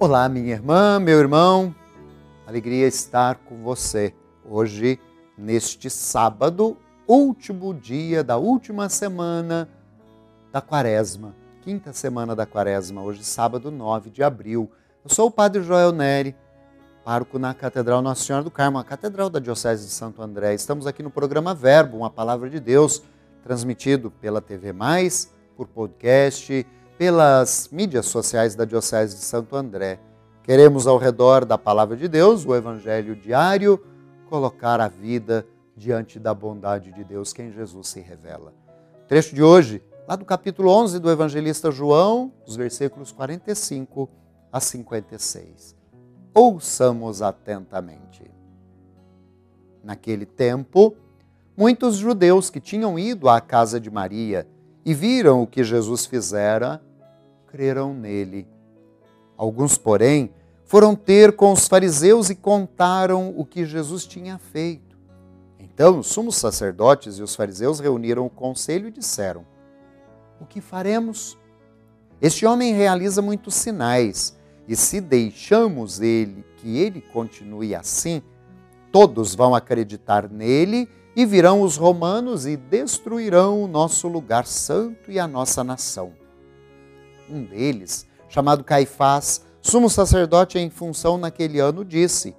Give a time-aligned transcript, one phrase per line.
[0.00, 1.74] Olá, minha irmã, meu irmão.
[2.46, 4.14] Alegria estar com você
[4.48, 4.96] hoje,
[5.36, 9.68] neste sábado, último dia da última semana
[10.52, 14.70] da quaresma, quinta semana da quaresma, hoje, sábado 9 de abril.
[15.02, 16.36] Eu sou o Padre Joel Neri,
[17.04, 20.54] pároco na Catedral Nossa Senhora do Carmo, a Catedral da Diocese de Santo André.
[20.54, 23.02] Estamos aqui no programa Verbo, uma palavra de Deus,
[23.42, 26.64] transmitido pela TV Mais, por podcast
[26.98, 30.00] pelas mídias sociais da Diocese de Santo André.
[30.42, 33.80] Queremos, ao redor da palavra de Deus, o Evangelho diário,
[34.28, 38.52] colocar a vida diante da bondade de Deus, que em Jesus se revela.
[39.04, 44.10] O trecho de hoje, lá do capítulo 11 do evangelista João, os versículos 45
[44.52, 45.76] a 56.
[46.34, 48.28] Ouçamos atentamente.
[49.84, 50.96] Naquele tempo,
[51.56, 54.48] muitos judeus que tinham ido à casa de Maria
[54.84, 56.82] e viram o que Jesus fizera,
[57.48, 58.46] creram nele.
[59.36, 60.30] Alguns, porém,
[60.64, 64.96] foram ter com os fariseus e contaram o que Jesus tinha feito.
[65.58, 69.46] Então, os sumos sacerdotes e os fariseus reuniram o conselho e disseram:
[70.40, 71.38] O que faremos?
[72.20, 78.20] Este homem realiza muitos sinais, e se deixamos ele que ele continue assim,
[78.90, 85.18] todos vão acreditar nele e virão os romanos e destruirão o nosso lugar santo e
[85.18, 86.17] a nossa nação
[87.30, 92.34] um deles, chamado Caifás, sumo sacerdote em função naquele ano, disse: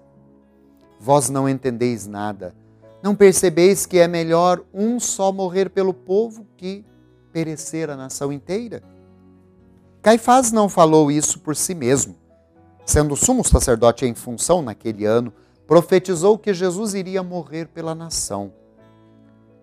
[0.99, 2.55] Vós não entendeis nada.
[3.01, 6.85] Não percebeis que é melhor um só morrer pelo povo que
[7.31, 8.83] perecer a nação inteira?
[10.01, 12.15] Caifás não falou isso por si mesmo.
[12.85, 15.31] Sendo sumo sacerdote em função naquele ano,
[15.67, 18.51] profetizou que Jesus iria morrer pela nação.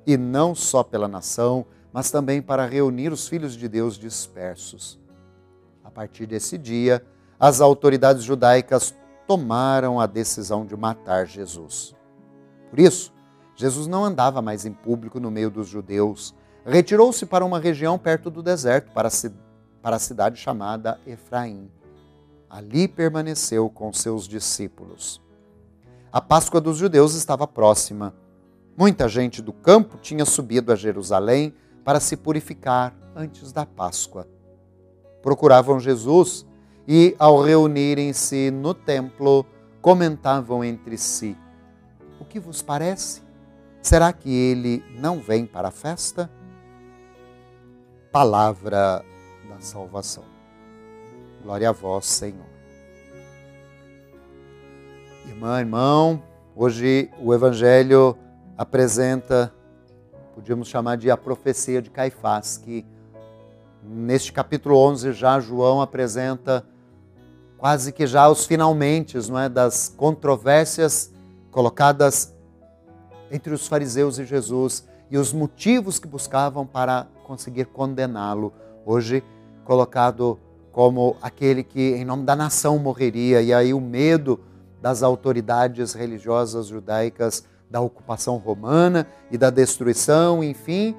[0.06, 4.98] E não só pela nação, mas também para reunir os filhos de Deus dispersos
[5.90, 7.04] partir desse dia,
[7.38, 8.94] as autoridades judaicas
[9.26, 11.94] tomaram a decisão de matar Jesus.
[12.70, 13.12] Por isso,
[13.54, 16.34] Jesus não andava mais em público no meio dos judeus.
[16.64, 19.08] Retirou-se para uma região perto do deserto, para
[19.96, 21.70] a cidade chamada Efraim.
[22.48, 25.20] Ali permaneceu com seus discípulos.
[26.12, 28.14] A Páscoa dos judeus estava próxima.
[28.76, 31.54] Muita gente do campo tinha subido a Jerusalém
[31.84, 34.26] para se purificar antes da Páscoa
[35.26, 36.46] procuravam Jesus
[36.86, 39.44] e, ao reunirem-se no templo,
[39.82, 41.36] comentavam entre si:
[42.20, 43.22] O que vos parece?
[43.82, 46.30] Será que ele não vem para a festa?
[48.12, 49.04] Palavra
[49.48, 50.22] da salvação.
[51.42, 52.46] Glória a vós, Senhor.
[55.26, 56.22] Irmã, irmão,
[56.54, 58.16] hoje o Evangelho
[58.56, 59.52] apresenta,
[60.36, 62.86] podíamos chamar de a profecia de Caifás, que
[63.88, 66.66] Neste capítulo 11 já João apresenta
[67.56, 71.12] quase que já os finalmente, não é, das controvérsias
[71.52, 72.34] colocadas
[73.30, 78.52] entre os fariseus e Jesus e os motivos que buscavam para conseguir condená-lo.
[78.84, 79.22] Hoje
[79.64, 80.36] colocado
[80.72, 84.40] como aquele que em nome da nação morreria e aí o medo
[84.82, 90.96] das autoridades religiosas judaicas da ocupação romana e da destruição, enfim,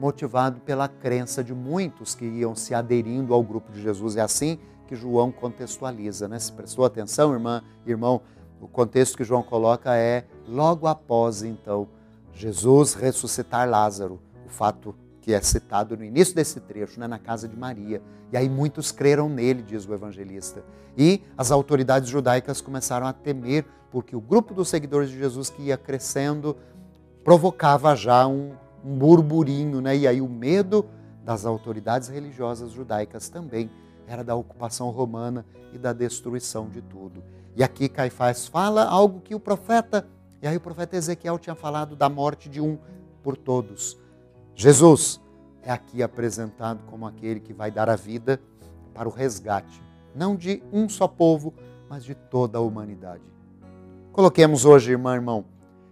[0.00, 4.16] motivado pela crença de muitos que iam se aderindo ao grupo de Jesus.
[4.16, 6.38] É assim que João contextualiza, né?
[6.38, 8.22] Se prestou atenção, irmã, irmão,
[8.60, 11.86] o contexto que João coloca é logo após então
[12.32, 17.46] Jesus ressuscitar Lázaro, o fato que é citado no início desse trecho, né, na casa
[17.46, 18.02] de Maria.
[18.32, 20.64] E aí muitos creram nele, diz o evangelista.
[20.96, 25.62] E as autoridades judaicas começaram a temer, porque o grupo dos seguidores de Jesus que
[25.62, 26.56] ia crescendo
[27.22, 29.96] provocava já um, um burburinho, né?
[29.96, 30.86] E aí o medo
[31.24, 33.70] das autoridades religiosas judaicas também
[34.06, 37.22] era da ocupação romana e da destruição de tudo.
[37.56, 40.06] E aqui Caifás fala algo que o profeta,
[40.42, 42.78] e aí o profeta Ezequiel tinha falado da morte de um
[43.22, 43.98] por todos.
[44.54, 45.20] Jesus
[45.62, 48.40] é aqui apresentado como aquele que vai dar a vida
[48.94, 49.80] para o resgate,
[50.14, 51.54] não de um só povo,
[51.88, 53.22] mas de toda a humanidade.
[54.12, 55.44] Coloquemos hoje, irmã, irmão,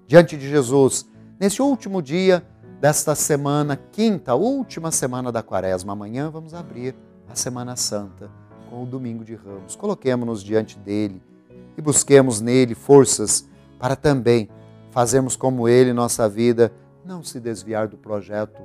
[0.06, 1.08] diante de Jesus,
[1.38, 2.44] nesse último dia
[2.80, 5.92] desta semana, quinta, última semana da quaresma.
[5.92, 6.94] Amanhã vamos abrir
[7.28, 8.30] a Semana Santa
[8.70, 9.74] com o Domingo de Ramos.
[9.74, 11.20] Coloquemos-nos diante dele
[11.76, 13.48] e busquemos nele forças
[13.78, 14.48] para também
[14.90, 16.72] fazermos como ele nossa vida,
[17.04, 18.62] não se desviar do projeto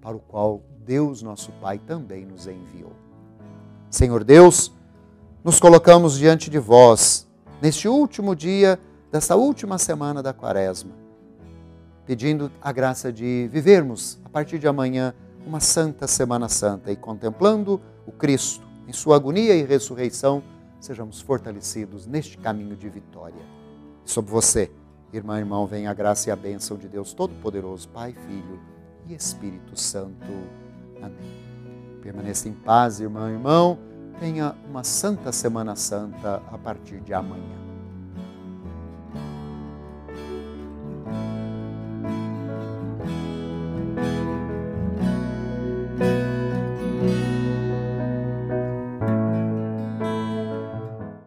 [0.00, 2.92] para o qual Deus, nosso Pai, também nos enviou.
[3.90, 4.72] Senhor Deus,
[5.44, 7.26] nos colocamos diante de vós
[7.60, 8.78] neste último dia
[9.10, 11.09] desta última semana da quaresma
[12.10, 15.14] pedindo a graça de vivermos a partir de amanhã
[15.46, 20.42] uma santa Semana Santa e contemplando o Cristo em sua agonia e ressurreição,
[20.80, 23.46] sejamos fortalecidos neste caminho de vitória.
[24.04, 24.72] sobre você,
[25.12, 28.60] irmã e irmão, vem a graça e a bênção de Deus Todo-Poderoso, Pai, Filho
[29.06, 30.32] e Espírito Santo.
[31.00, 32.00] Amém.
[32.02, 33.78] Permaneça em paz, irmã e irmão.
[34.18, 37.69] Tenha uma santa Semana Santa a partir de amanhã.